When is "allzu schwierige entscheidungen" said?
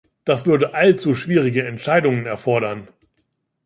0.73-2.25